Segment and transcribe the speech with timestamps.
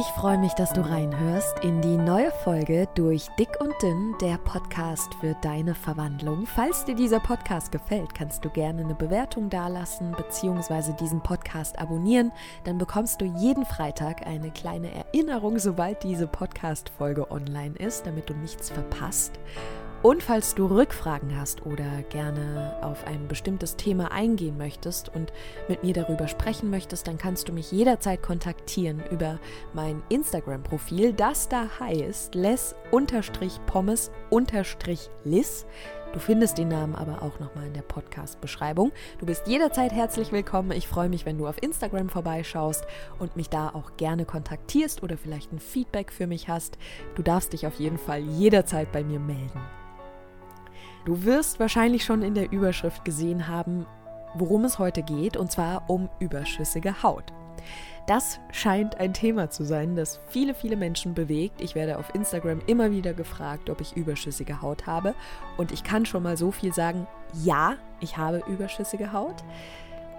[0.00, 4.38] Ich freue mich, dass du reinhörst in die neue Folge durch Dick und Dünn, der
[4.38, 6.46] Podcast für deine Verwandlung.
[6.46, 10.94] Falls dir dieser Podcast gefällt, kannst du gerne eine Bewertung dalassen bzw.
[10.98, 12.32] diesen Podcast abonnieren.
[12.64, 18.32] Dann bekommst du jeden Freitag eine kleine Erinnerung, sobald diese Podcast-Folge online ist, damit du
[18.32, 19.38] nichts verpasst.
[20.02, 25.30] Und falls du Rückfragen hast oder gerne auf ein bestimmtes Thema eingehen möchtest und
[25.68, 29.38] mit mir darüber sprechen möchtest, dann kannst du mich jederzeit kontaktieren über
[29.74, 32.86] mein Instagram-Profil, das da heißt les-pommes-lis.
[36.14, 38.92] Du findest den Namen aber auch nochmal in der Podcast-Beschreibung.
[39.18, 40.72] Du bist jederzeit herzlich willkommen.
[40.72, 42.86] Ich freue mich, wenn du auf Instagram vorbeischaust
[43.18, 46.78] und mich da auch gerne kontaktierst oder vielleicht ein Feedback für mich hast.
[47.16, 49.60] Du darfst dich auf jeden Fall jederzeit bei mir melden.
[51.04, 53.86] Du wirst wahrscheinlich schon in der Überschrift gesehen haben,
[54.34, 57.32] worum es heute geht, und zwar um überschüssige Haut.
[58.06, 61.60] Das scheint ein Thema zu sein, das viele, viele Menschen bewegt.
[61.60, 65.14] Ich werde auf Instagram immer wieder gefragt, ob ich überschüssige Haut habe.
[65.56, 67.06] Und ich kann schon mal so viel sagen,
[67.44, 69.44] ja, ich habe überschüssige Haut.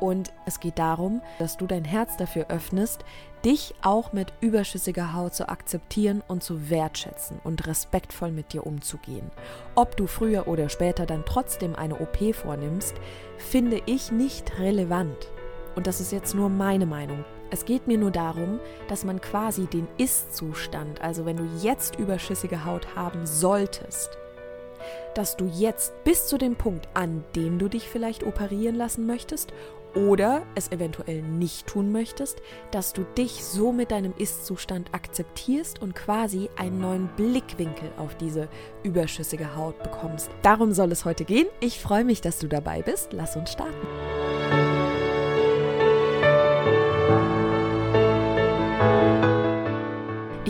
[0.01, 3.05] Und es geht darum, dass du dein Herz dafür öffnest,
[3.45, 9.29] dich auch mit überschüssiger Haut zu akzeptieren und zu wertschätzen und respektvoll mit dir umzugehen.
[9.75, 12.95] Ob du früher oder später dann trotzdem eine OP vornimmst,
[13.37, 15.29] finde ich nicht relevant.
[15.75, 17.23] Und das ist jetzt nur meine Meinung.
[17.51, 22.65] Es geht mir nur darum, dass man quasi den Ist-Zustand, also wenn du jetzt überschüssige
[22.65, 24.17] Haut haben solltest,
[25.15, 29.53] dass du jetzt bis zu dem Punkt, an dem du dich vielleicht operieren lassen möchtest
[29.95, 35.95] oder es eventuell nicht tun möchtest, dass du dich so mit deinem Ist-Zustand akzeptierst und
[35.95, 38.47] quasi einen neuen Blickwinkel auf diese
[38.83, 40.29] überschüssige Haut bekommst.
[40.41, 41.47] Darum soll es heute gehen.
[41.59, 43.13] Ich freue mich, dass du dabei bist.
[43.13, 44.80] Lass uns starten.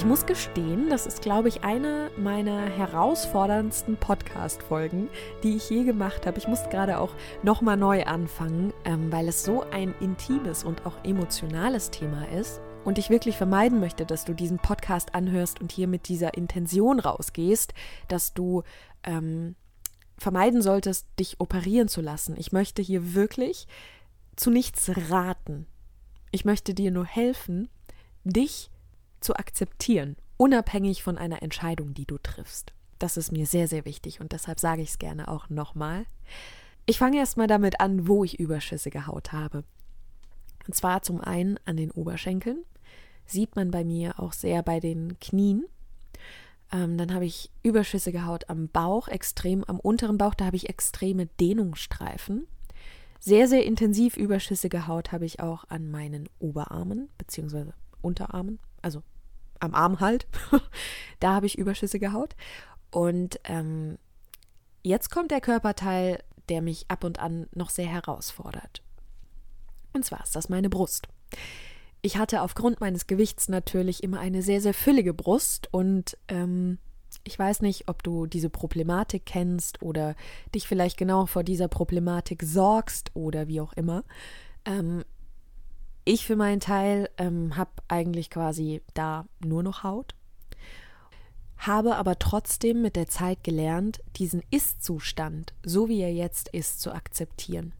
[0.01, 5.09] Ich muss gestehen, das ist, glaube ich, eine meiner herausforderndsten Podcast-Folgen,
[5.43, 6.39] die ich je gemacht habe.
[6.39, 7.13] Ich musste gerade auch
[7.43, 12.61] nochmal neu anfangen, ähm, weil es so ein intimes und auch emotionales Thema ist.
[12.83, 16.99] Und ich wirklich vermeiden möchte, dass du diesen Podcast anhörst und hier mit dieser Intention
[16.99, 17.75] rausgehst,
[18.07, 18.63] dass du
[19.03, 19.53] ähm,
[20.17, 22.35] vermeiden solltest, dich operieren zu lassen.
[22.39, 23.67] Ich möchte hier wirklich
[24.35, 25.67] zu nichts raten.
[26.31, 27.69] Ich möchte dir nur helfen,
[28.23, 28.70] dich
[29.21, 32.73] zu akzeptieren, unabhängig von einer Entscheidung, die du triffst.
[32.99, 36.05] Das ist mir sehr, sehr wichtig und deshalb sage ich es gerne auch nochmal.
[36.85, 39.63] Ich fange erstmal damit an, wo ich überschüssige Haut habe.
[40.67, 42.63] Und zwar zum einen an den Oberschenkeln.
[43.25, 45.65] Sieht man bei mir auch sehr bei den Knien.
[46.71, 50.69] Ähm, dann habe ich überschüssige Haut am Bauch, extrem am unteren Bauch, da habe ich
[50.69, 52.47] extreme Dehnungsstreifen.
[53.19, 57.71] Sehr, sehr intensiv überschüssige Haut habe ich auch an meinen Oberarmen bzw.
[58.01, 59.03] Unterarmen, also
[59.61, 60.27] am Arm halt.
[61.19, 62.35] da habe ich überschüssige Haut.
[62.91, 63.97] Und ähm,
[64.83, 68.81] jetzt kommt der Körperteil, der mich ab und an noch sehr herausfordert.
[69.93, 71.07] Und zwar ist das meine Brust.
[72.01, 76.79] Ich hatte aufgrund meines Gewichts natürlich immer eine sehr, sehr füllige Brust und ähm,
[77.23, 80.15] ich weiß nicht, ob du diese Problematik kennst oder
[80.55, 84.03] dich vielleicht genau vor dieser Problematik sorgst oder wie auch immer.
[84.65, 85.03] Ähm,
[86.11, 90.13] ich für meinen Teil ähm, habe eigentlich quasi da nur noch Haut,
[91.57, 96.91] habe aber trotzdem mit der Zeit gelernt, diesen Ist-Zustand, so wie er jetzt ist, zu
[96.91, 97.73] akzeptieren.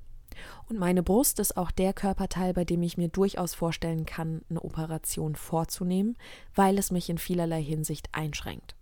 [0.70, 4.62] Und meine Brust ist auch der Körperteil, bei dem ich mir durchaus vorstellen kann, eine
[4.62, 6.18] Operation vorzunehmen,
[6.56, 8.76] weil es mich in vielerlei Hinsicht einschränkt.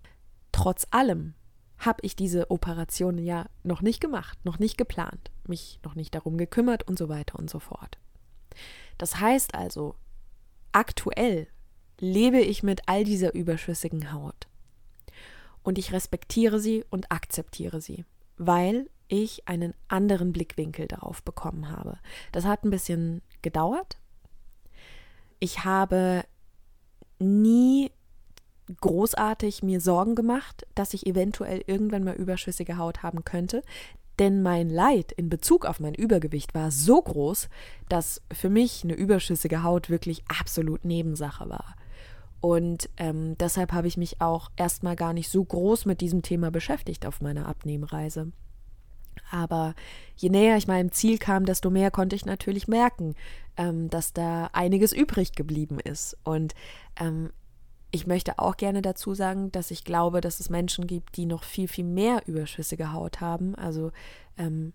[0.52, 1.34] Trotz allem
[1.80, 6.38] habe ich diese Operation ja noch nicht gemacht, noch nicht geplant, mich noch nicht darum
[6.38, 7.98] gekümmert und so weiter und so fort.
[8.98, 9.96] Das heißt also,
[10.72, 11.48] aktuell
[12.00, 14.48] lebe ich mit all dieser überschüssigen Haut.
[15.64, 18.06] Und ich respektiere sie und akzeptiere sie,
[18.38, 21.98] weil ich einen anderen Blickwinkel darauf bekommen habe.
[22.32, 23.98] Das hat ein bisschen gedauert.
[25.40, 26.24] Ich habe
[27.18, 27.92] nie
[28.82, 33.64] großartig mir Sorgen gemacht, dass ich eventuell irgendwann mal überschüssige Haut haben könnte.
[34.20, 37.50] Denn mein Leid in Bezug auf mein Übergewicht war so groß,
[37.88, 41.76] dass für mich eine überschüssige Haut wirklich absolut Nebensache war.
[42.42, 46.52] Und ähm, deshalb habe ich mich auch erstmal gar nicht so groß mit diesem Thema
[46.52, 48.32] beschäftigt auf meiner Abnehmreise.
[49.32, 49.76] Aber
[50.16, 53.16] je näher ich meinem Ziel kam, desto mehr konnte ich natürlich merken,
[53.58, 56.18] ähm, dass da einiges übrig geblieben ist.
[56.24, 56.56] Und
[57.00, 57.30] ähm,
[57.92, 61.44] ich möchte auch gerne dazu sagen, dass ich glaube, dass es Menschen gibt, die noch
[61.44, 63.56] viel, viel mehr überschüssige Haut haben.
[63.56, 63.92] Also
[64.38, 64.74] ähm,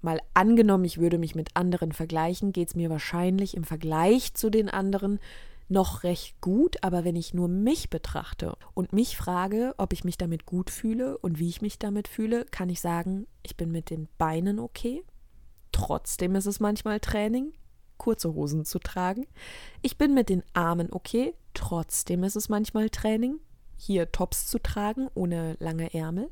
[0.00, 4.50] mal angenommen, ich würde mich mit anderen vergleichen, geht es mir wahrscheinlich im Vergleich zu
[4.50, 5.18] den anderen
[5.68, 10.16] noch recht gut, aber wenn ich nur mich betrachte und mich frage, ob ich mich
[10.16, 13.90] damit gut fühle und wie ich mich damit fühle, kann ich sagen, ich bin mit
[13.90, 15.02] den Beinen okay.
[15.72, 17.52] Trotzdem ist es manchmal Training,
[17.98, 19.26] kurze Hosen zu tragen.
[19.82, 21.34] Ich bin mit den Armen okay.
[21.54, 23.40] Trotzdem ist es manchmal Training,
[23.76, 26.30] hier Tops zu tragen ohne lange Ärmel.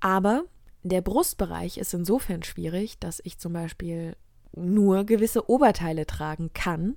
[0.00, 0.44] Aber
[0.82, 4.16] der Brustbereich ist insofern schwierig, dass ich zum Beispiel
[4.54, 6.96] nur gewisse Oberteile tragen kann,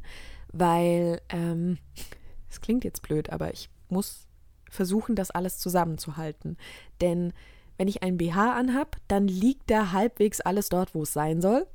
[0.52, 1.78] weil ähm,
[2.50, 4.28] es klingt jetzt blöd, aber ich muss
[4.70, 6.58] versuchen, das alles zusammenzuhalten.
[7.02, 7.34] Denn
[7.78, 11.68] wenn ich ein BH anhab, dann liegt da halbwegs alles dort, wo es sein soll.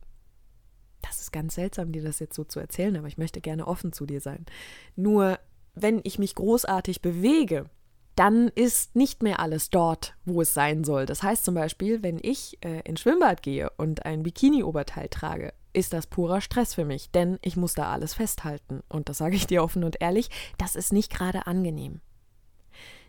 [1.08, 3.92] Das ist ganz seltsam, dir das jetzt so zu erzählen, aber ich möchte gerne offen
[3.92, 4.46] zu dir sein.
[4.94, 5.38] Nur
[5.74, 7.66] wenn ich mich großartig bewege,
[8.14, 11.06] dann ist nicht mehr alles dort, wo es sein soll.
[11.06, 15.92] Das heißt zum Beispiel, wenn ich äh, ins Schwimmbad gehe und ein Bikini-Oberteil trage, ist
[15.92, 18.82] das purer Stress für mich, denn ich muss da alles festhalten.
[18.88, 22.00] Und das sage ich dir offen und ehrlich, das ist nicht gerade angenehm.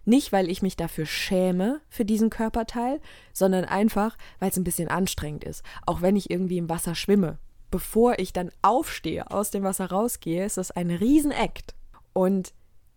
[0.06, 3.02] Nicht, weil ich mich dafür schäme für diesen Körperteil,
[3.34, 5.64] sondern einfach, weil es ein bisschen anstrengend ist.
[5.86, 7.40] Auch wenn ich irgendwie im Wasser schwimme.
[7.72, 11.76] Bevor ich dann aufstehe, aus dem Wasser rausgehe, ist das ein Riesenakt.
[12.14, 12.54] Und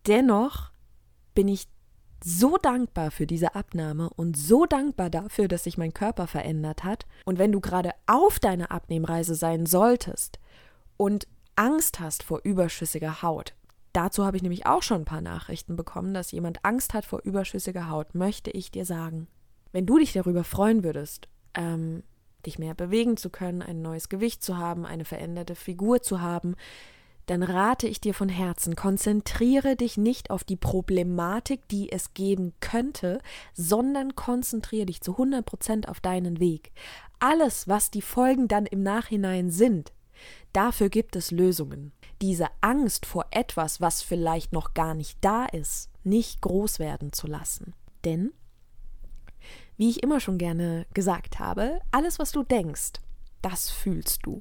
[0.06, 0.70] dennoch
[1.34, 1.68] bin ich
[2.24, 7.06] so dankbar für diese Abnahme und so dankbar dafür, dass sich mein Körper verändert hat.
[7.24, 10.38] Und wenn du gerade auf deiner Abnehmreise sein solltest
[10.96, 11.26] und
[11.56, 13.54] Angst hast vor überschüssiger Haut,
[13.92, 17.20] dazu habe ich nämlich auch schon ein paar Nachrichten bekommen, dass jemand Angst hat vor
[17.22, 19.26] überschüssiger Haut, möchte ich dir sagen,
[19.72, 22.02] wenn du dich darüber freuen würdest, ähm,
[22.42, 26.56] dich mehr bewegen zu können, ein neues Gewicht zu haben, eine veränderte Figur zu haben,
[27.26, 32.52] dann rate ich dir von Herzen, konzentriere dich nicht auf die Problematik, die es geben
[32.60, 33.20] könnte,
[33.54, 36.72] sondern konzentriere dich zu 100 Prozent auf deinen Weg.
[37.20, 39.92] Alles, was die Folgen dann im Nachhinein sind,
[40.52, 41.92] dafür gibt es Lösungen.
[42.20, 47.28] Diese Angst vor etwas, was vielleicht noch gar nicht da ist, nicht groß werden zu
[47.28, 47.74] lassen.
[48.04, 48.32] Denn,
[49.82, 53.00] wie ich immer schon gerne gesagt habe, alles, was du denkst,
[53.42, 54.40] das fühlst du.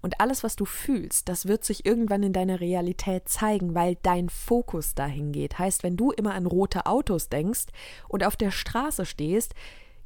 [0.00, 4.30] Und alles, was du fühlst, das wird sich irgendwann in deiner Realität zeigen, weil dein
[4.30, 5.58] Fokus dahin geht.
[5.58, 7.66] Heißt, wenn du immer an rote Autos denkst
[8.08, 9.54] und auf der Straße stehst,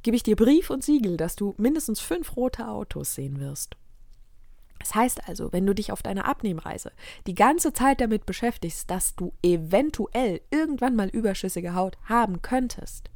[0.01, 3.77] gebe ich dir Brief und Siegel, dass du mindestens fünf rote Autos sehen wirst.
[4.79, 6.91] Das heißt also, wenn du dich auf deiner Abnehmreise
[7.25, 13.12] die ganze Zeit damit beschäftigst, dass du eventuell irgendwann mal überschüssige Haut haben könntest,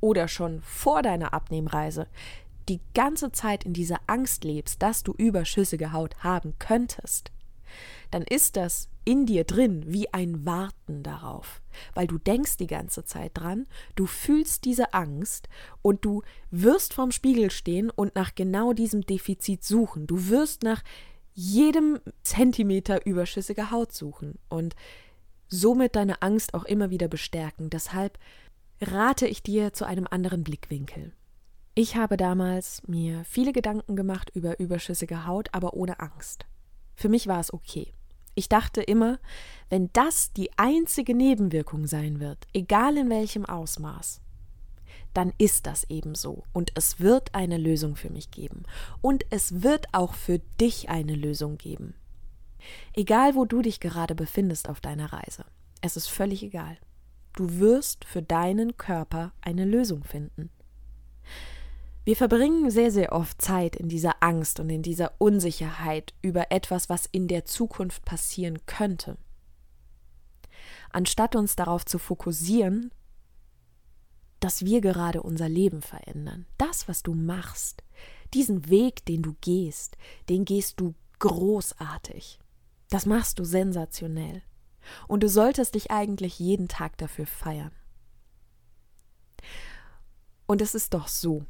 [0.00, 2.06] oder schon vor deiner Abnehmreise
[2.68, 7.32] die ganze Zeit in dieser Angst lebst, dass du überschüssige Haut haben könntest,
[8.10, 11.62] dann ist das in dir drin wie ein Warten darauf,
[11.94, 15.48] weil du denkst die ganze Zeit dran, du fühlst diese Angst
[15.82, 20.06] und du wirst vorm Spiegel stehen und nach genau diesem Defizit suchen.
[20.06, 20.82] Du wirst nach
[21.34, 24.76] jedem Zentimeter überschüssiger Haut suchen und
[25.48, 27.70] somit deine Angst auch immer wieder bestärken.
[27.70, 28.18] Deshalb
[28.80, 31.12] rate ich dir zu einem anderen Blickwinkel.
[31.74, 36.46] Ich habe damals mir viele Gedanken gemacht über überschüssige Haut, aber ohne Angst.
[36.94, 37.92] Für mich war es okay.
[38.34, 39.18] Ich dachte immer,
[39.68, 44.20] wenn das die einzige Nebenwirkung sein wird, egal in welchem Ausmaß,
[45.14, 48.62] dann ist das eben so und es wird eine Lösung für mich geben
[49.00, 51.94] und es wird auch für dich eine Lösung geben.
[52.94, 55.44] Egal wo du dich gerade befindest auf deiner Reise,
[55.80, 56.78] es ist völlig egal.
[57.34, 60.50] Du wirst für deinen Körper eine Lösung finden.
[62.04, 66.88] Wir verbringen sehr, sehr oft Zeit in dieser Angst und in dieser Unsicherheit über etwas,
[66.88, 69.16] was in der Zukunft passieren könnte.
[70.90, 72.90] Anstatt uns darauf zu fokussieren,
[74.40, 76.46] dass wir gerade unser Leben verändern.
[76.56, 77.84] Das, was du machst,
[78.32, 79.96] diesen Weg, den du gehst,
[80.28, 82.40] den gehst du großartig.
[82.88, 84.42] Das machst du sensationell.
[85.08, 87.72] Und du solltest dich eigentlich jeden Tag dafür feiern.
[90.46, 91.44] Und es ist doch so,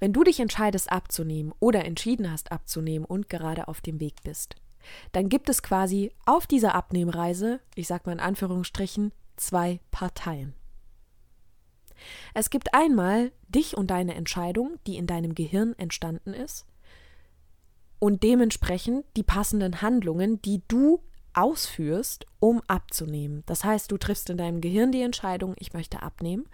[0.00, 4.56] wenn du dich entscheidest abzunehmen oder entschieden hast abzunehmen und gerade auf dem Weg bist,
[5.12, 10.54] dann gibt es quasi auf dieser Abnehmreise, ich sag mal in Anführungsstrichen, zwei Parteien.
[12.34, 16.66] Es gibt einmal dich und deine Entscheidung, die in deinem Gehirn entstanden ist,
[17.98, 21.00] und dementsprechend die passenden Handlungen, die du
[21.34, 23.42] ausführst, um abzunehmen.
[23.46, 26.46] Das heißt, du triffst in deinem Gehirn die Entscheidung, ich möchte abnehmen,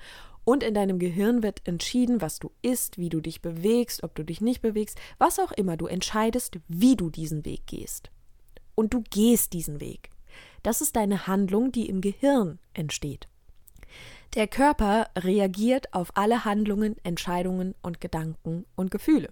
[0.45, 4.25] und in deinem Gehirn wird entschieden, was du isst, wie du dich bewegst, ob du
[4.25, 5.77] dich nicht bewegst, was auch immer.
[5.77, 8.11] Du entscheidest, wie du diesen Weg gehst.
[8.75, 10.09] Und du gehst diesen Weg.
[10.63, 13.29] Das ist deine Handlung, die im Gehirn entsteht.
[14.35, 19.29] Der Körper reagiert auf alle Handlungen, Entscheidungen und Gedanken und Gefühle.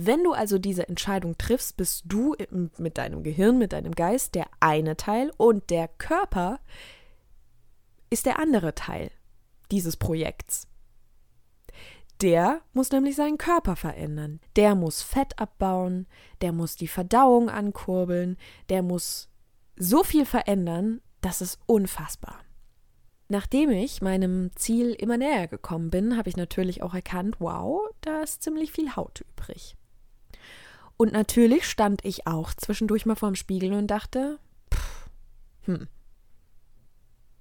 [0.00, 2.36] Wenn du also diese Entscheidung triffst, bist du
[2.76, 6.60] mit deinem Gehirn, mit deinem Geist der eine Teil und der Körper
[8.08, 9.10] ist der andere Teil
[9.72, 10.68] dieses Projekts.
[12.22, 14.38] Der muss nämlich seinen Körper verändern.
[14.54, 16.06] Der muss Fett abbauen,
[16.42, 18.36] der muss die Verdauung ankurbeln,
[18.68, 19.28] der muss
[19.74, 22.38] so viel verändern, das ist unfassbar.
[23.26, 28.22] Nachdem ich meinem Ziel immer näher gekommen bin, habe ich natürlich auch erkannt, wow, da
[28.22, 29.74] ist ziemlich viel Haut übrig.
[30.98, 34.40] Und natürlich stand ich auch zwischendurch mal vorm Spiegel und dachte,
[34.74, 35.08] pff,
[35.62, 35.88] hm,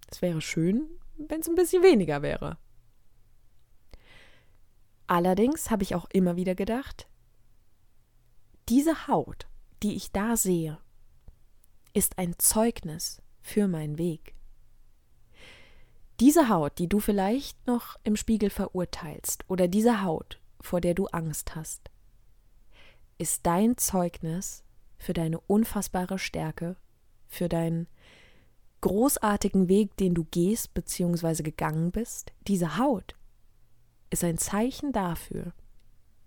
[0.10, 0.88] es wäre schön,
[1.18, 2.58] wenn es ein bisschen weniger wäre.
[5.08, 7.08] Allerdings habe ich auch immer wieder gedacht,
[8.70, 9.48] diese Haut,
[9.82, 10.78] die ich da sehe,
[11.94, 14.36] ist ein Zeugnis für meinen Weg.
[16.20, 21.08] Diese Haut, die du vielleicht noch im Spiegel verurteilst, oder diese Haut, vor der du
[21.08, 21.90] Angst hast,
[23.18, 24.64] ist dein Zeugnis
[24.98, 26.76] für deine unfassbare Stärke,
[27.28, 27.88] für deinen
[28.82, 31.44] großartigen Weg, den du gehst bzw.
[31.44, 32.32] gegangen bist.
[32.48, 33.16] Diese Haut
[34.10, 35.54] ist ein Zeichen dafür,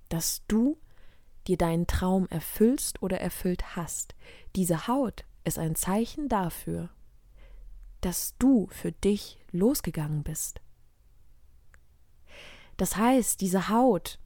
[0.08, 0.76] dass du
[1.46, 4.14] dir deinen Traum erfüllst oder erfüllt hast.
[4.56, 6.90] Diese Haut ist ein Zeichen dafür,
[8.00, 10.60] dass du für dich losgegangen bist.
[12.76, 14.18] Das heißt, diese Haut,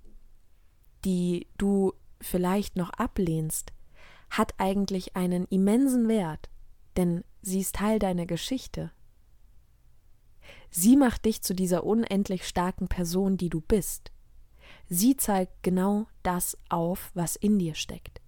[1.05, 1.93] die du
[2.27, 3.73] vielleicht noch ablehnst,
[4.31, 6.51] hat eigentlich einen immensen Wert,
[6.97, 8.91] denn sie ist Teil deiner Geschichte.
[10.71, 14.11] Sie macht dich zu dieser unendlich starken Person, die du bist.
[14.89, 18.21] Sie zeigt genau das auf, was in dir steckt.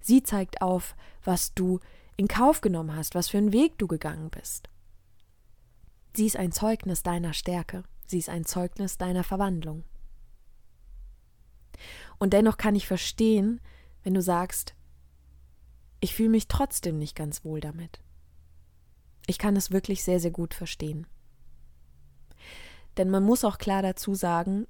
[0.00, 1.78] Sie zeigt auf, was du
[2.16, 4.68] in Kauf genommen hast, was für einen Weg du gegangen bist.
[6.16, 9.84] Sie ist ein Zeugnis deiner Stärke, sie ist ein Zeugnis deiner Verwandlung.
[12.18, 13.60] Und dennoch kann ich verstehen,
[14.02, 14.74] wenn du sagst,
[16.00, 18.00] ich fühle mich trotzdem nicht ganz wohl damit.
[19.26, 21.06] Ich kann es wirklich sehr, sehr gut verstehen.
[22.96, 24.66] Denn man muss auch klar dazu sagen,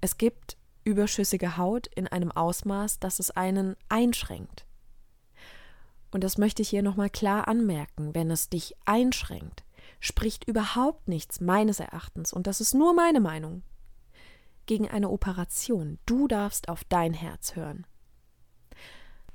[0.00, 4.66] es gibt überschüssige Haut in einem Ausmaß, dass es einen einschränkt.
[6.10, 9.64] Und das möchte ich hier nochmal klar anmerken, wenn es dich einschränkt,
[10.00, 13.62] spricht überhaupt nichts meines Erachtens, und das ist nur meine Meinung,
[14.66, 15.98] gegen eine Operation.
[16.06, 17.86] Du darfst auf dein Herz hören.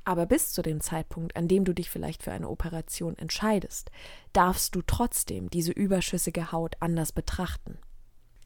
[0.03, 3.91] Aber bis zu dem Zeitpunkt, an dem du dich vielleicht für eine Operation entscheidest,
[4.31, 7.77] darfst du trotzdem diese überschüssige Haut anders betrachten.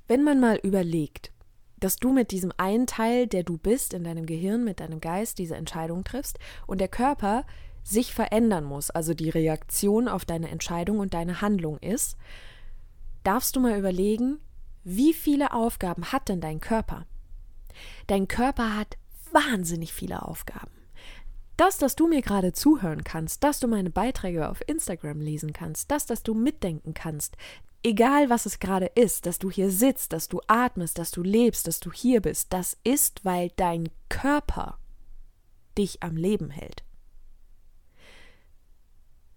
[0.08, 1.32] Wenn man mal überlegt,
[1.78, 5.38] dass du mit diesem einen Teil, der du bist, in deinem Gehirn, mit deinem Geist
[5.38, 7.46] diese Entscheidung triffst und der Körper
[7.84, 12.18] sich verändern muss, also die Reaktion auf deine Entscheidung und deine Handlung ist,
[13.24, 14.40] darfst du mal überlegen,
[14.84, 17.06] wie viele Aufgaben hat denn dein Körper?
[18.08, 18.98] Dein Körper hat
[19.32, 20.72] wahnsinnig viele Aufgaben.
[21.58, 25.92] Das, dass du mir gerade zuhören kannst, dass du meine Beiträge auf Instagram lesen kannst,
[25.92, 27.38] das, dass du mitdenken kannst,
[27.84, 31.68] egal was es gerade ist, dass du hier sitzt, dass du atmest, dass du lebst,
[31.68, 34.80] dass du hier bist, das ist, weil dein Körper
[35.78, 36.84] dich am Leben hält.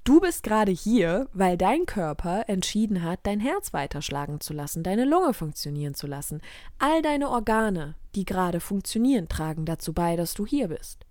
[0.05, 5.07] Du bist gerade hier, weil dein Körper entschieden hat, dein Herz weiterschlagen zu lassen, deine
[5.07, 6.43] Lunge funktionieren zu lassen.
[6.79, 11.07] All deine Organe, die gerade funktionieren, tragen dazu bei, dass du hier bist.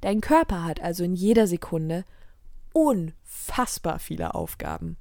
[0.00, 2.06] Dein Körper hat also in jeder Sekunde
[2.72, 4.96] unfassbar viele Aufgaben.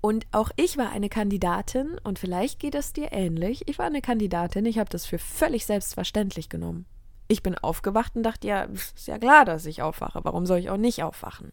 [0.00, 3.66] Und auch ich war eine Kandidatin, und vielleicht geht es dir ähnlich.
[3.66, 6.86] Ich war eine Kandidatin, ich habe das für völlig selbstverständlich genommen.
[7.28, 10.20] Ich bin aufgewacht und dachte, ja, ist ja klar, dass ich aufwache.
[10.22, 11.52] Warum soll ich auch nicht aufwachen?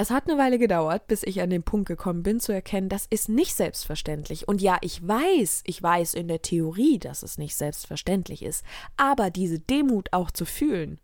[0.00, 3.04] Es hat eine Weile gedauert, bis ich an den Punkt gekommen bin, zu erkennen, das
[3.04, 4.48] ist nicht selbstverständlich.
[4.48, 8.64] Und ja, ich weiß, ich weiß in der Theorie, dass es nicht selbstverständlich ist,
[8.96, 10.98] aber diese Demut auch zu fühlen,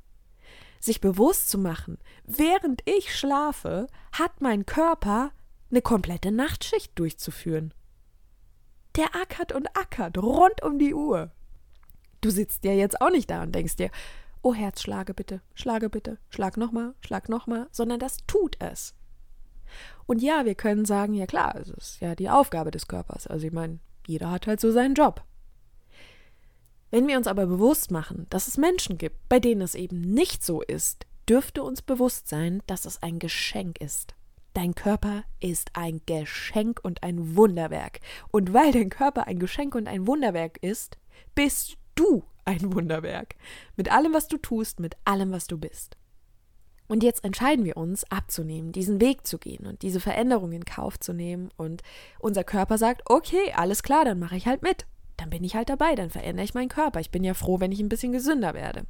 [0.80, 5.30] sich bewusst zu machen, während ich schlafe, hat mein Körper
[5.70, 7.74] eine komplette Nachtschicht durchzuführen.
[8.96, 11.32] Der ackert und ackert rund um die Uhr.
[12.26, 13.88] Du sitzt ja jetzt auch nicht da und denkst dir,
[14.42, 18.96] oh Herz, schlage bitte, schlage bitte, schlag nochmal, schlag nochmal, sondern das tut es.
[20.06, 23.28] Und ja, wir können sagen, ja klar, es ist ja die Aufgabe des Körpers.
[23.28, 23.78] Also ich meine,
[24.08, 25.22] jeder hat halt so seinen Job.
[26.90, 30.44] Wenn wir uns aber bewusst machen, dass es Menschen gibt, bei denen es eben nicht
[30.44, 34.16] so ist, dürfte uns bewusst sein, dass es ein Geschenk ist.
[34.52, 38.00] Dein Körper ist ein Geschenk und ein Wunderwerk.
[38.32, 40.98] Und weil dein Körper ein Geschenk und ein Wunderwerk ist,
[41.36, 43.34] bist du ein Wunderwerk.
[43.76, 45.96] Mit allem, was du tust, mit allem, was du bist.
[46.88, 51.00] Und jetzt entscheiden wir uns, abzunehmen, diesen Weg zu gehen und diese Veränderung in Kauf
[51.00, 51.50] zu nehmen.
[51.56, 51.82] Und
[52.20, 54.86] unser Körper sagt, okay, alles klar, dann mache ich halt mit.
[55.16, 57.00] Dann bin ich halt dabei, dann verändere ich meinen Körper.
[57.00, 58.84] Ich bin ja froh, wenn ich ein bisschen gesünder werde.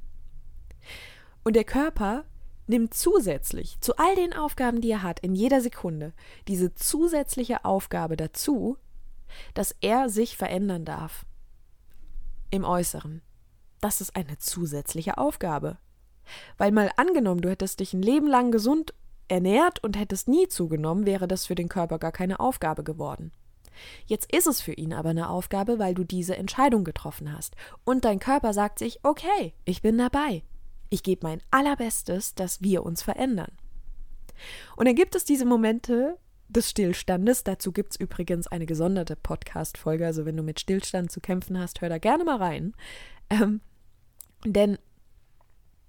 [1.44, 2.24] Und der Körper
[2.66, 6.12] nimmt zusätzlich zu all den Aufgaben, die er hat, in jeder Sekunde,
[6.48, 8.76] diese zusätzliche Aufgabe dazu,
[9.54, 11.24] dass er sich verändern darf.
[12.50, 13.22] Im Äußeren.
[13.80, 15.78] Das ist eine zusätzliche Aufgabe.
[16.58, 18.94] Weil mal angenommen, du hättest dich ein Leben lang gesund
[19.28, 23.32] ernährt und hättest nie zugenommen, wäre das für den Körper gar keine Aufgabe geworden.
[24.06, 27.56] Jetzt ist es für ihn aber eine Aufgabe, weil du diese Entscheidung getroffen hast.
[27.84, 30.42] Und dein Körper sagt sich, okay, ich bin dabei.
[30.88, 33.52] Ich gebe mein allerbestes, dass wir uns verändern.
[34.76, 37.44] Und dann gibt es diese Momente des Stillstandes.
[37.44, 40.06] Dazu gibt es übrigens eine gesonderte Podcast-Folge.
[40.06, 42.74] Also, wenn du mit Stillstand zu kämpfen hast, hör da gerne mal rein.
[43.30, 43.60] Ähm,
[44.44, 44.78] denn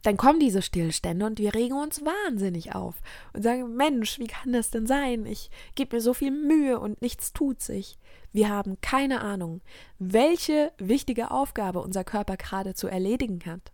[0.03, 2.95] dann kommen diese Stillstände und wir regen uns wahnsinnig auf
[3.33, 5.25] und sagen, Mensch, wie kann das denn sein?
[5.25, 7.97] Ich gebe mir so viel Mühe und nichts tut sich.
[8.31, 9.61] Wir haben keine Ahnung,
[9.99, 13.73] welche wichtige Aufgabe unser Körper gerade zu erledigen hat.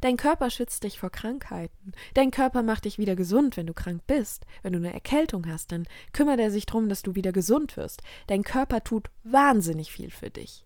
[0.00, 1.92] Dein Körper schützt dich vor Krankheiten.
[2.14, 4.46] Dein Körper macht dich wieder gesund, wenn du krank bist.
[4.62, 8.02] Wenn du eine Erkältung hast, dann kümmert er sich darum, dass du wieder gesund wirst.
[8.26, 10.64] Dein Körper tut wahnsinnig viel für dich.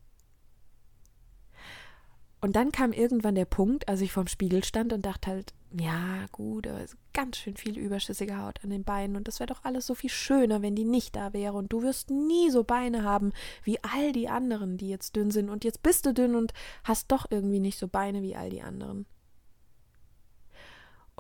[2.41, 6.27] Und dann kam irgendwann der Punkt, als ich vorm Spiegel stand und dachte halt, ja,
[6.33, 9.87] gut, aber ganz schön viel überschüssige Haut an den Beinen und das wäre doch alles
[9.87, 13.33] so viel schöner, wenn die nicht da wäre und du wirst nie so Beine haben
[13.63, 16.53] wie all die anderen, die jetzt dünn sind und jetzt bist du dünn und
[16.83, 19.07] hast doch irgendwie nicht so Beine wie all die anderen.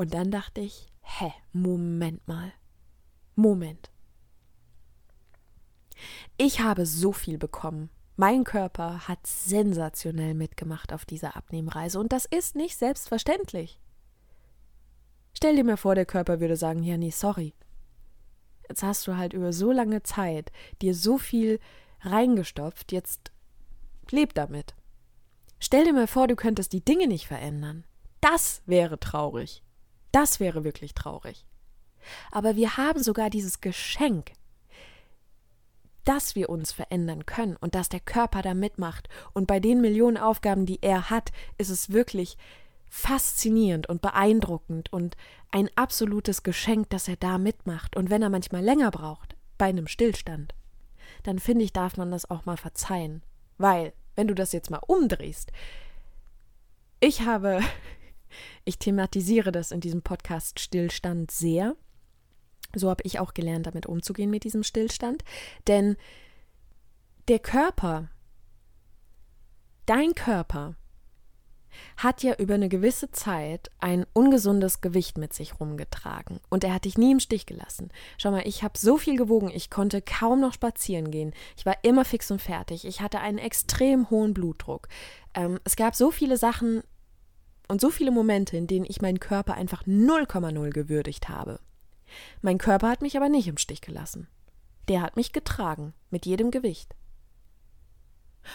[0.02, 2.52] Und dann dachte ich, hä, Moment mal.
[3.34, 3.90] Moment.
[6.36, 12.26] Ich habe so viel bekommen mein Körper hat sensationell mitgemacht auf dieser Abnehmreise und das
[12.26, 13.80] ist nicht selbstverständlich.
[15.34, 17.54] Stell dir mal vor, der Körper würde sagen, ja, nee, sorry.
[18.68, 21.58] Jetzt hast du halt über so lange Zeit dir so viel
[22.02, 23.32] reingestopft, jetzt
[24.10, 24.74] leb damit.
[25.58, 27.84] Stell dir mal vor, du könntest die Dinge nicht verändern.
[28.20, 29.62] Das wäre traurig.
[30.12, 31.44] Das wäre wirklich traurig.
[32.30, 34.32] Aber wir haben sogar dieses Geschenk,
[36.04, 39.08] dass wir uns verändern können und dass der Körper da mitmacht.
[39.32, 42.36] Und bei den Millionen Aufgaben, die er hat, ist es wirklich
[42.88, 45.16] faszinierend und beeindruckend und
[45.50, 47.96] ein absolutes Geschenk, dass er da mitmacht.
[47.96, 50.54] Und wenn er manchmal länger braucht, bei einem Stillstand,
[51.22, 53.22] dann finde ich, darf man das auch mal verzeihen.
[53.58, 55.52] Weil, wenn du das jetzt mal umdrehst,
[57.00, 57.60] ich habe,
[58.64, 61.76] ich thematisiere das in diesem Podcast Stillstand sehr
[62.74, 65.24] so habe ich auch gelernt, damit umzugehen mit diesem Stillstand.
[65.66, 65.96] Denn
[67.28, 68.08] der Körper,
[69.86, 70.76] dein Körper,
[71.96, 76.84] hat ja über eine gewisse Zeit ein ungesundes Gewicht mit sich rumgetragen und er hat
[76.84, 77.90] dich nie im Stich gelassen.
[78.18, 81.32] Schau mal, ich habe so viel gewogen, ich konnte kaum noch spazieren gehen.
[81.56, 82.84] Ich war immer fix und fertig.
[82.84, 84.88] Ich hatte einen extrem hohen Blutdruck.
[85.32, 86.82] Ähm, es gab so viele Sachen
[87.72, 91.58] und so viele Momente, in denen ich meinen Körper einfach 0,0 gewürdigt habe.
[92.42, 94.28] Mein Körper hat mich aber nicht im Stich gelassen.
[94.88, 96.94] Der hat mich getragen, mit jedem Gewicht.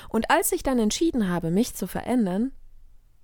[0.08, 2.51] Und als ich dann entschieden habe, mich zu verändern,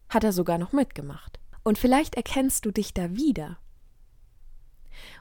[0.09, 1.39] hat er sogar noch mitgemacht.
[1.63, 3.59] Und vielleicht erkennst du dich da wieder.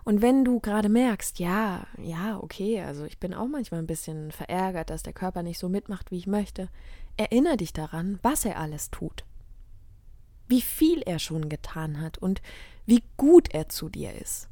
[0.04, 4.32] Und wenn du gerade merkst, ja, ja, okay, also ich bin auch manchmal ein bisschen
[4.32, 6.70] verärgert, dass der Körper nicht so mitmacht, wie ich möchte,
[7.18, 9.26] erinnere dich daran, was er alles tut.
[10.52, 12.42] Wie viel er schon getan hat und
[12.84, 14.50] wie gut er zu dir ist.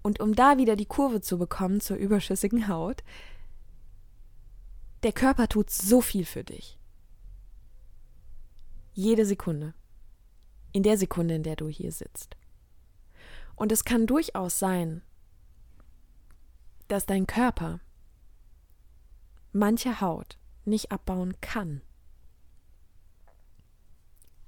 [0.00, 3.04] Und um da wieder die Kurve zu bekommen zur überschüssigen Haut,
[5.02, 6.78] der Körper tut so viel für dich.
[8.94, 9.74] Jede Sekunde.
[10.72, 12.38] In der Sekunde, in der du hier sitzt.
[13.56, 15.02] Und es kann durchaus sein,
[16.88, 17.80] dass dein Körper
[19.52, 21.82] manche Haut nicht abbauen kann.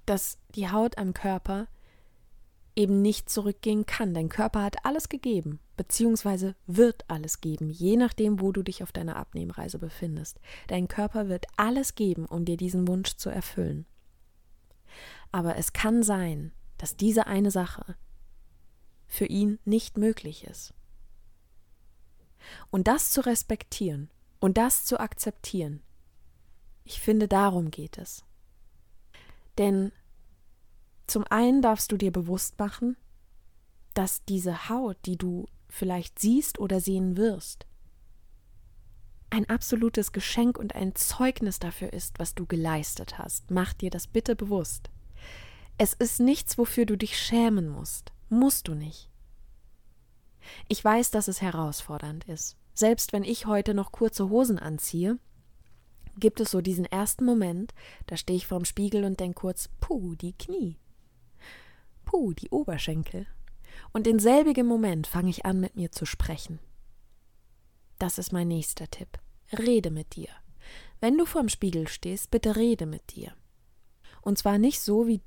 [0.07, 1.69] Dass die Haut am Körper
[2.75, 4.15] eben nicht zurückgehen kann.
[4.15, 8.93] Dein Körper hat alles gegeben, beziehungsweise wird alles geben, je nachdem, wo du dich auf
[8.93, 10.41] deiner Abnehmreise befindest.
[10.69, 13.87] Dein Körper wird alles geben, um dir diesen Wunsch zu erfüllen.
[15.31, 17.97] Aber es kann sein, dass diese eine Sache
[19.07, 20.75] für ihn nicht möglich ist.
[22.71, 24.11] Und das zu respektieren
[24.41, 25.83] und das zu akzeptieren,
[26.85, 28.25] ich finde, darum geht es.
[29.59, 29.93] Denn
[31.07, 32.97] zum einen darfst du dir bewusst machen,
[33.95, 37.67] dass diese Haut, die du vielleicht siehst oder sehen wirst,
[39.31, 43.51] ein absolutes Geschenk und ein Zeugnis dafür ist, was du geleistet hast.
[43.51, 44.91] Mach dir das bitte bewusst.
[45.79, 48.13] Es ist nichts, wofür du dich schämen musst.
[48.29, 49.11] Musst du nicht.
[50.69, 52.57] Ich weiß, dass es herausfordernd ist.
[52.75, 55.19] Selbst wenn ich heute noch kurze Hosen anziehe,
[56.17, 57.75] gibt es so diesen ersten Moment,
[58.07, 60.77] da stehe ich vorm Spiegel und denke kurz, puh, die Knie.
[62.05, 63.27] Puh, die Oberschenkel.
[63.93, 66.59] Und in selbigem Moment fange ich an, mit mir zu sprechen.
[67.99, 69.19] Das ist mein nächster Tipp.
[69.57, 70.29] Rede mit dir.
[71.01, 73.33] Wenn du vorm Spiegel stehst, bitte rede mit dir.
[74.23, 75.21] Und zwar nicht so, wie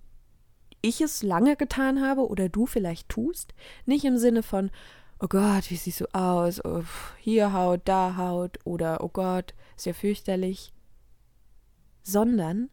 [0.81, 3.53] ich es lange getan habe oder du vielleicht tust,
[3.85, 4.71] nicht im Sinne von,
[5.19, 6.83] oh Gott, wie siehst du aus, oh,
[7.19, 10.73] hier Haut, da Haut oder oh Gott, ist ja fürchterlich,
[12.05, 12.69] sondern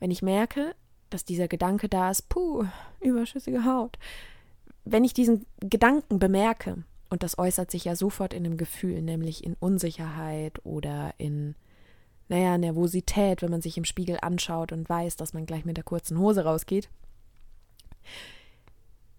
[0.00, 0.74] wenn ich merke,
[1.10, 2.64] dass dieser Gedanke da ist, puh,
[3.00, 3.98] überschüssige Haut,
[4.84, 9.44] wenn ich diesen Gedanken bemerke, und das äußert sich ja sofort in einem Gefühl, nämlich
[9.44, 11.54] in Unsicherheit oder in,
[12.28, 15.84] naja, Nervosität, wenn man sich im Spiegel anschaut und weiß, dass man gleich mit der
[15.84, 16.88] kurzen Hose rausgeht,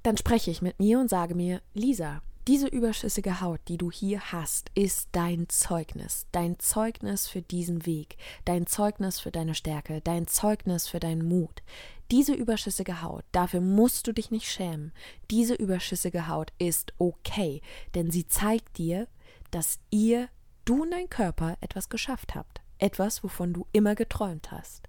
[0.03, 4.31] dann spreche ich mit mir und sage mir, Lisa, diese überschüssige Haut, die du hier
[4.31, 10.27] hast, ist dein Zeugnis, dein Zeugnis für diesen Weg, dein Zeugnis für deine Stärke, dein
[10.27, 11.63] Zeugnis für deinen Mut.
[12.11, 14.91] Diese überschüssige Haut, dafür musst du dich nicht schämen.
[15.31, 17.63] Diese überschüssige Haut ist okay,
[17.95, 19.07] denn sie zeigt dir,
[19.49, 20.29] dass ihr,
[20.65, 24.87] du und dein Körper etwas geschafft habt, etwas, wovon du immer geträumt hast.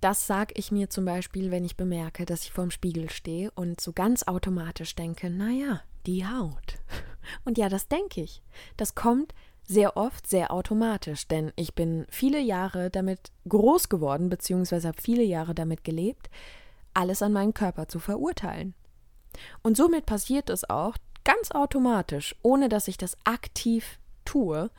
[0.00, 3.80] Das sage ich mir zum Beispiel, wenn ich bemerke, dass ich vorm Spiegel stehe und
[3.80, 6.78] so ganz automatisch denke, naja, die Haut.
[7.44, 8.42] Und ja, das denke ich.
[8.76, 14.88] Das kommt sehr oft sehr automatisch, denn ich bin viele Jahre damit groß geworden, beziehungsweise
[14.88, 16.30] habe viele Jahre damit gelebt,
[16.94, 18.74] alles an meinen Körper zu verurteilen.
[19.62, 24.70] Und somit passiert es auch ganz automatisch, ohne dass ich das aktiv tue,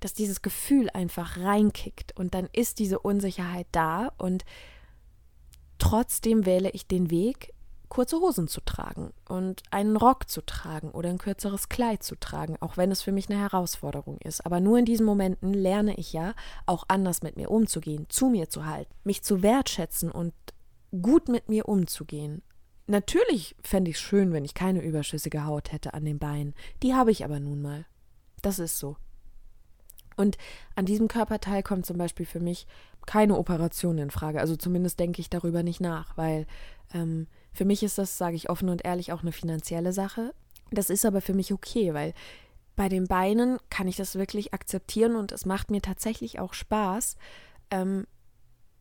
[0.00, 4.44] dass dieses Gefühl einfach reinkickt und dann ist diese Unsicherheit da und
[5.78, 7.54] trotzdem wähle ich den Weg,
[7.88, 12.56] kurze Hosen zu tragen und einen Rock zu tragen oder ein kürzeres Kleid zu tragen,
[12.60, 14.44] auch wenn es für mich eine Herausforderung ist.
[14.44, 16.34] Aber nur in diesen Momenten lerne ich ja,
[16.66, 20.34] auch anders mit mir umzugehen, zu mir zu halten, mich zu wertschätzen und
[21.02, 22.42] gut mit mir umzugehen.
[22.86, 26.54] Natürlich fände ich es schön, wenn ich keine überschüssige Haut hätte an den Beinen.
[26.82, 27.84] Die habe ich aber nun mal.
[28.42, 28.96] Das ist so.
[30.16, 30.38] Und
[30.74, 32.66] an diesem Körperteil kommt zum Beispiel für mich
[33.06, 34.40] keine Operation in Frage.
[34.40, 36.46] Also zumindest denke ich darüber nicht nach, weil
[36.94, 40.32] ähm, für mich ist das, sage ich offen und ehrlich, auch eine finanzielle Sache.
[40.70, 42.12] Das ist aber für mich okay, weil
[42.76, 47.16] bei den Beinen kann ich das wirklich akzeptieren und es macht mir tatsächlich auch Spaß,
[47.70, 48.06] ähm,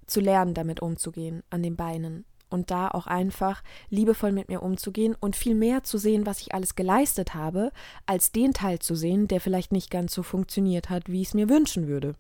[0.05, 5.15] zu lernen, damit umzugehen an den Beinen und da auch einfach liebevoll mit mir umzugehen
[5.19, 7.71] und viel mehr zu sehen, was ich alles geleistet habe,
[8.05, 11.33] als den Teil zu sehen, der vielleicht nicht ganz so funktioniert hat, wie ich es
[11.33, 12.15] mir wünschen würde.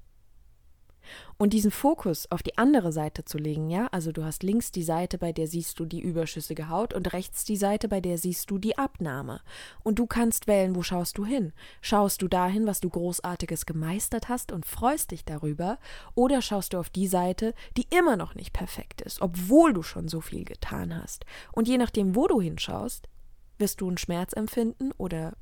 [1.37, 4.83] Und diesen Fokus auf die andere Seite zu legen, ja, also du hast links die
[4.83, 8.49] Seite, bei der siehst du die überschüssige Haut und rechts die Seite, bei der siehst
[8.49, 9.41] du die Abnahme.
[9.83, 11.53] Und du kannst wählen, wo schaust du hin?
[11.81, 15.77] Schaust du dahin, was du großartiges gemeistert hast und freust dich darüber,
[16.13, 20.07] oder schaust du auf die Seite, die immer noch nicht perfekt ist, obwohl du schon
[20.07, 21.25] so viel getan hast?
[21.51, 23.09] Und je nachdem, wo du hinschaust,
[23.57, 25.35] wirst du einen Schmerz empfinden oder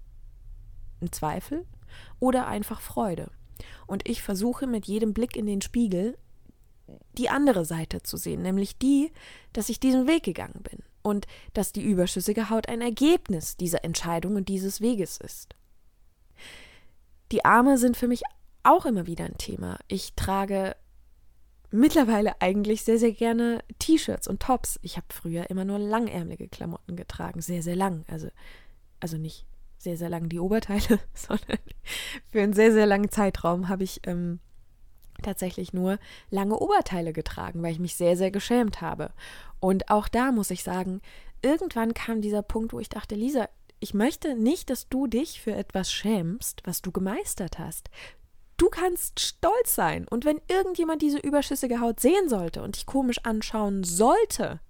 [1.02, 1.66] einen Zweifel
[2.20, 3.32] oder einfach Freude.
[3.88, 6.18] Und ich versuche mit jedem Blick in den Spiegel
[7.18, 9.12] die andere Seite zu sehen, nämlich die,
[9.54, 14.36] dass ich diesen Weg gegangen bin und dass die überschüssige Haut ein Ergebnis dieser Entscheidung
[14.36, 15.56] und dieses Weges ist.
[17.32, 18.24] Die Arme sind für mich
[18.64, 19.78] auch immer wieder ein Thema.
[19.88, 20.76] Ich trage
[21.72, 24.80] mittlerweile eigentlich sehr, sehr gerne T-Shirts und Tops.
[24.82, 28.06] Ich habe früher immer nur langärmelige Klamotten getragen, sehr, sehr lang.
[28.08, 28.30] Also,
[29.00, 29.46] also nicht
[29.84, 31.60] sehr, sehr lang die Oberteile, sondern
[32.32, 34.40] für einen sehr, sehr langen Zeitraum habe ich ähm,
[35.22, 39.12] tatsächlich nur lange Oberteile getragen, weil ich mich sehr, sehr geschämt habe.
[39.60, 41.02] Und auch da muss ich sagen,
[41.42, 43.48] irgendwann kam dieser Punkt, wo ich dachte, Lisa,
[43.80, 47.90] ich möchte nicht, dass du dich für etwas schämst, was du gemeistert hast.
[48.56, 50.08] Du kannst stolz sein.
[50.08, 54.62] Und wenn irgendjemand diese überschüssige Haut sehen sollte und dich komisch anschauen sollte,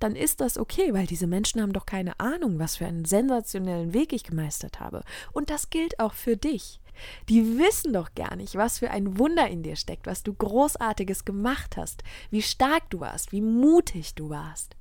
[0.00, 3.94] dann ist das okay, weil diese Menschen haben doch keine Ahnung, was für einen sensationellen
[3.94, 5.02] Weg ich gemeistert habe.
[5.32, 6.80] Und das gilt auch für dich.
[7.28, 11.24] Die wissen doch gar nicht, was für ein Wunder in dir steckt, was du großartiges
[11.24, 14.76] gemacht hast, wie stark du warst, wie mutig du warst.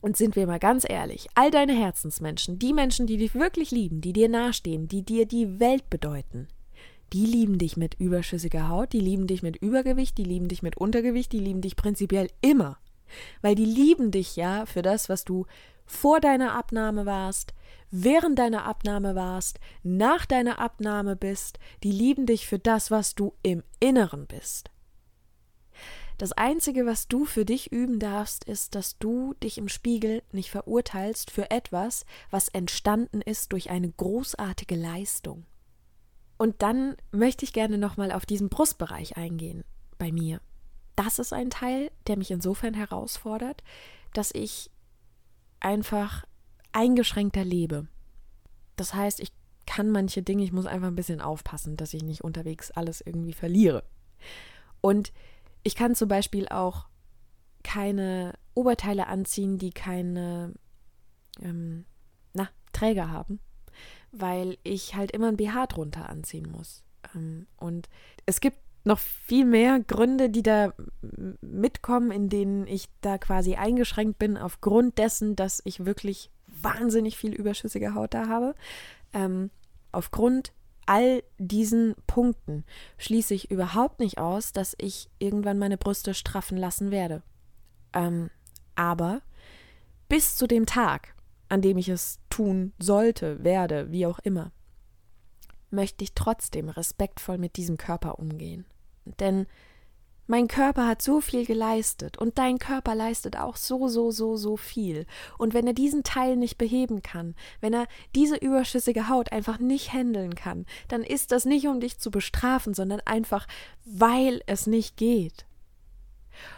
[0.00, 4.00] Und sind wir mal ganz ehrlich, all deine Herzensmenschen, die Menschen, die dich wirklich lieben,
[4.00, 6.48] die dir nahestehen, die dir die Welt bedeuten,
[7.12, 10.76] die lieben dich mit überschüssiger Haut, die lieben dich mit Übergewicht, die lieben dich mit
[10.76, 12.78] Untergewicht, die lieben dich prinzipiell immer.
[13.42, 15.46] Weil die lieben dich ja für das, was du
[15.84, 17.54] vor deiner Abnahme warst,
[17.90, 23.34] während deiner Abnahme warst, nach deiner Abnahme bist, die lieben dich für das, was du
[23.42, 24.70] im Inneren bist.
[26.18, 30.50] Das Einzige, was du für dich üben darfst, ist, dass du dich im Spiegel nicht
[30.50, 35.44] verurteilst für etwas, was entstanden ist durch eine großartige Leistung.
[36.38, 39.64] Und dann möchte ich gerne nochmal auf diesen Brustbereich eingehen
[39.98, 40.40] bei mir.
[40.96, 43.62] Das ist ein Teil, der mich insofern herausfordert,
[44.14, 44.70] dass ich
[45.60, 46.24] einfach
[46.72, 47.86] eingeschränkter lebe.
[48.76, 49.32] Das heißt, ich
[49.66, 53.32] kann manche Dinge, ich muss einfach ein bisschen aufpassen, dass ich nicht unterwegs alles irgendwie
[53.32, 53.84] verliere.
[54.80, 55.12] Und
[55.62, 56.86] ich kann zum Beispiel auch
[57.62, 60.54] keine Oberteile anziehen, die keine
[61.40, 61.84] ähm,
[62.32, 63.40] na, Träger haben,
[64.12, 66.84] weil ich halt immer ein BH drunter anziehen muss.
[67.14, 67.88] Ähm, und
[68.24, 70.72] es gibt noch viel mehr Gründe, die da
[71.40, 77.34] mitkommen, in denen ich da quasi eingeschränkt bin, aufgrund dessen, dass ich wirklich wahnsinnig viel
[77.34, 78.54] überschüssige Haut da habe.
[79.12, 79.50] Ähm,
[79.90, 80.52] aufgrund
[80.86, 82.64] all diesen Punkten
[82.96, 87.24] schließe ich überhaupt nicht aus, dass ich irgendwann meine Brüste straffen lassen werde.
[87.92, 88.30] Ähm,
[88.76, 89.20] aber
[90.08, 91.16] bis zu dem Tag,
[91.48, 94.52] an dem ich es tun sollte, werde, wie auch immer,
[95.70, 98.64] möchte ich trotzdem respektvoll mit diesem Körper umgehen.
[99.20, 99.46] Denn
[100.28, 104.56] mein Körper hat so viel geleistet und dein Körper leistet auch so, so, so, so
[104.56, 105.06] viel.
[105.38, 109.92] Und wenn er diesen Teil nicht beheben kann, wenn er diese überschüssige Haut einfach nicht
[109.92, 113.46] handeln kann, dann ist das nicht, um dich zu bestrafen, sondern einfach,
[113.84, 115.46] weil es nicht geht.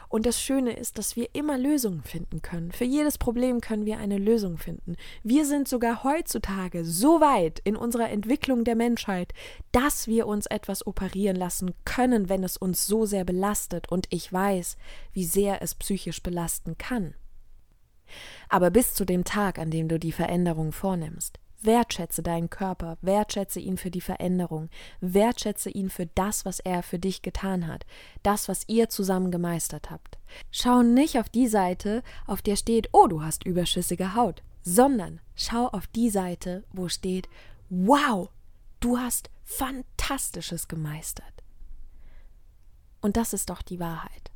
[0.08, 2.72] Und das Schöne ist, dass wir immer Lösungen finden können.
[2.72, 4.96] Für jedes Problem können wir eine Lösung finden.
[5.22, 9.32] Wir sind sogar heutzutage so weit in unserer Entwicklung der Menschheit,
[9.72, 13.90] dass wir uns etwas operieren lassen können, wenn es uns so sehr belastet.
[13.90, 14.76] Und ich weiß,
[15.12, 17.14] wie sehr es psychisch belasten kann.
[18.48, 23.58] Aber bis zu dem Tag, an dem du die Veränderung vornimmst, Wertschätze deinen Körper, wertschätze
[23.58, 24.68] ihn für die Veränderung,
[25.00, 27.84] wertschätze ihn für das, was er für dich getan hat,
[28.22, 30.18] das, was ihr zusammen gemeistert habt.
[30.52, 35.66] Schau nicht auf die Seite, auf der steht, oh, du hast überschüssige Haut, sondern schau
[35.66, 37.28] auf die Seite, wo steht,
[37.70, 38.30] wow,
[38.80, 41.42] du hast Fantastisches gemeistert.
[43.00, 44.30] Und das ist doch die Wahrheit.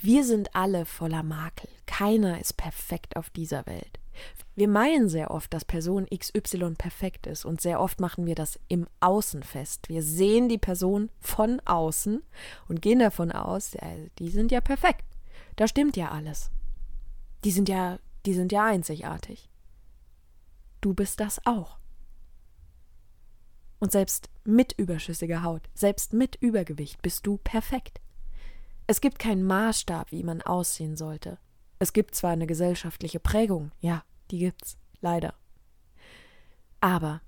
[0.00, 1.68] Wir sind alle voller Makel.
[1.86, 3.99] Keiner ist perfekt auf dieser Welt.
[4.60, 8.60] Wir meinen sehr oft, dass Person XY perfekt ist und sehr oft machen wir das
[8.68, 9.88] im Außen fest.
[9.88, 12.22] Wir sehen die Person von außen
[12.68, 13.74] und gehen davon aus,
[14.18, 15.06] die sind ja perfekt.
[15.56, 16.50] Da stimmt ja alles.
[17.42, 19.48] Die sind ja, die sind ja einzigartig.
[20.82, 21.78] Du bist das auch.
[23.78, 28.02] Und selbst mit überschüssiger Haut, selbst mit Übergewicht bist du perfekt.
[28.86, 31.38] Es gibt keinen Maßstab, wie man aussehen sollte.
[31.78, 35.34] Es gibt zwar eine gesellschaftliche Prägung, ja, die gibt's, leider.
[36.80, 37.20] Aber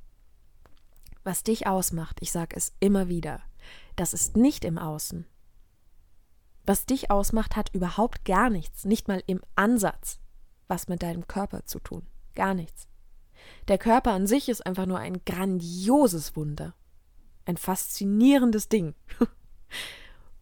[1.24, 3.40] was dich ausmacht, ich sage es immer wieder,
[3.96, 5.26] das ist nicht im Außen.
[6.64, 10.20] Was dich ausmacht, hat überhaupt gar nichts, nicht mal im Ansatz,
[10.68, 12.06] was mit deinem Körper zu tun.
[12.34, 12.88] Gar nichts.
[13.68, 16.74] Der Körper an sich ist einfach nur ein grandioses Wunder.
[17.44, 18.94] Ein faszinierendes Ding.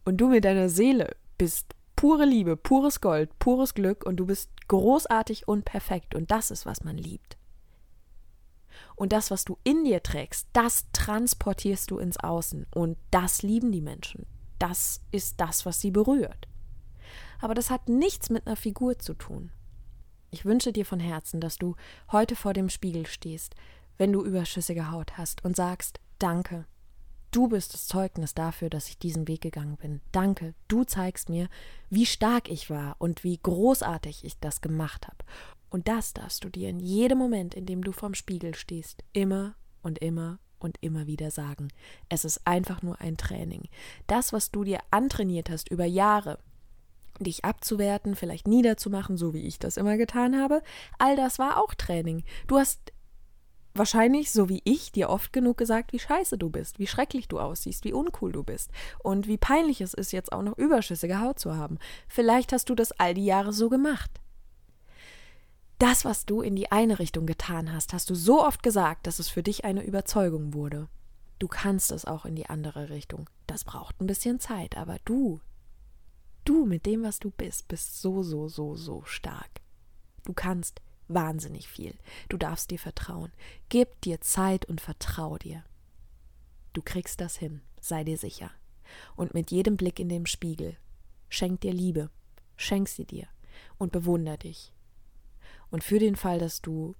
[0.05, 4.49] Und du mit deiner Seele bist pure Liebe, pures Gold, pures Glück und du bist
[4.67, 7.37] großartig und perfekt und das ist, was man liebt.
[8.95, 13.71] Und das, was du in dir trägst, das transportierst du ins Außen und das lieben
[13.71, 14.25] die Menschen.
[14.57, 16.47] Das ist das, was sie berührt.
[17.39, 19.51] Aber das hat nichts mit einer Figur zu tun.
[20.31, 21.75] Ich wünsche dir von Herzen, dass du
[22.11, 23.53] heute vor dem Spiegel stehst,
[23.99, 26.65] wenn du überschüssige Haut hast und sagst Danke,
[27.31, 30.01] Du bist das Zeugnis dafür, dass ich diesen Weg gegangen bin.
[30.11, 31.47] Danke, du zeigst mir,
[31.89, 35.17] wie stark ich war und wie großartig ich das gemacht habe.
[35.69, 39.55] Und das darfst du dir in jedem Moment, in dem du vorm Spiegel stehst, immer
[39.81, 41.69] und immer und immer wieder sagen.
[42.09, 43.63] Es ist einfach nur ein Training.
[44.07, 46.37] Das, was du dir antrainiert hast über Jahre,
[47.19, 50.61] dich abzuwerten, vielleicht niederzumachen, so wie ich das immer getan habe,
[50.97, 52.23] all das war auch Training.
[52.47, 52.91] Du hast
[53.73, 57.39] wahrscheinlich, so wie ich, dir oft genug gesagt, wie scheiße du bist, wie schrecklich du
[57.39, 61.39] aussiehst, wie uncool du bist und wie peinlich es ist, jetzt auch noch überschüssige Haut
[61.39, 61.77] zu haben.
[62.07, 64.11] Vielleicht hast du das all die Jahre so gemacht.
[65.79, 69.17] Das, was du in die eine Richtung getan hast, hast du so oft gesagt, dass
[69.17, 70.87] es für dich eine Überzeugung wurde.
[71.39, 73.27] Du kannst es auch in die andere Richtung.
[73.47, 75.39] Das braucht ein bisschen Zeit, aber du,
[76.45, 79.49] du mit dem, was du bist, bist so, so, so, so stark.
[80.25, 80.81] Du kannst
[81.13, 81.95] wahnsinnig viel.
[82.29, 83.31] Du darfst dir vertrauen.
[83.69, 85.63] Gib dir Zeit und vertrau dir.
[86.73, 88.51] Du kriegst das hin, sei dir sicher.
[89.15, 90.77] Und mit jedem Blick in den Spiegel
[91.29, 92.09] schenk dir Liebe,
[92.55, 93.27] schenk sie dir
[93.77, 94.73] und bewunder dich.
[95.69, 96.95] Und für den Fall, dass du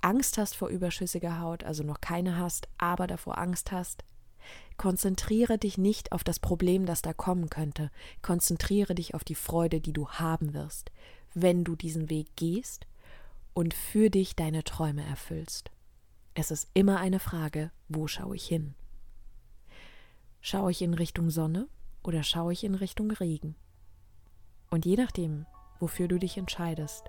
[0.00, 4.04] Angst hast vor überschüssiger Haut, also noch keine hast, aber davor Angst hast,
[4.76, 9.80] konzentriere dich nicht auf das Problem, das da kommen könnte, konzentriere dich auf die Freude,
[9.80, 10.90] die du haben wirst,
[11.34, 12.86] wenn du diesen Weg gehst
[13.54, 15.70] und für dich deine Träume erfüllst.
[16.34, 18.74] Es ist immer eine Frage, wo schaue ich hin?
[20.40, 21.68] Schaue ich in Richtung Sonne
[22.02, 23.54] oder schaue ich in Richtung Regen?
[24.70, 25.46] Und je nachdem,
[25.78, 27.04] wofür du dich entscheidest,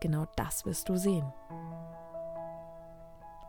[0.00, 1.32] genau das wirst du sehen.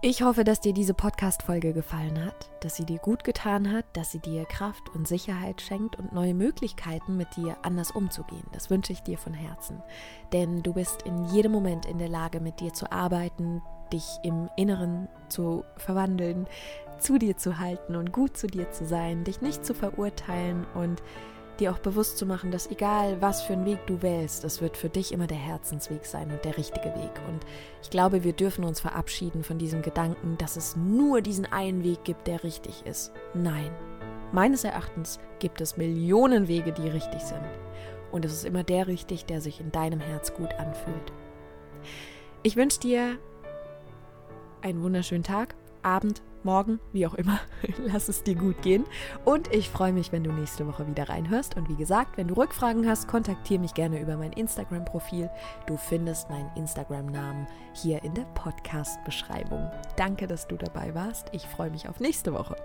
[0.06, 4.12] Ich hoffe, dass dir diese Podcast-Folge gefallen hat, dass sie dir gut getan hat, dass
[4.12, 8.44] sie dir Kraft und Sicherheit schenkt und neue Möglichkeiten, mit dir anders umzugehen.
[8.52, 9.82] Das wünsche ich dir von Herzen.
[10.34, 13.62] Denn du bist in jedem Moment in der Lage, mit dir zu arbeiten,
[13.94, 16.48] dich im Inneren zu verwandeln,
[17.00, 21.02] zu dir zu halten und gut zu dir zu sein, dich nicht zu verurteilen und
[21.60, 24.78] dir auch bewusst zu machen, dass egal was für einen Weg du wählst, es wird
[24.78, 27.12] für dich immer der Herzensweg sein und der richtige Weg.
[27.28, 27.46] Und
[27.82, 32.04] ich glaube, wir dürfen uns verabschieden von diesem Gedanken, dass es nur diesen einen Weg
[32.04, 33.12] gibt, der richtig ist.
[33.34, 33.72] Nein.
[34.32, 37.44] Meines Erachtens gibt es Millionen Wege, die richtig sind.
[38.12, 41.14] Und es ist immer der richtig, der sich in deinem Herz gut anfühlt.
[42.42, 43.18] Ich wünsche dir
[44.62, 47.40] einen wunderschönen Tag, Abend, morgen, wie auch immer.
[47.78, 48.86] Lass es dir gut gehen.
[49.26, 51.58] Und ich freue mich, wenn du nächste Woche wieder reinhörst.
[51.58, 55.30] Und wie gesagt, wenn du Rückfragen hast, kontaktiere mich gerne über mein Instagram-Profil.
[55.68, 59.72] Du findest meinen Instagram-Namen hier in der Podcast-Beschreibung.
[59.96, 61.28] Danke, dass du dabei warst.
[61.32, 62.56] Ich freue mich auf nächste Woche.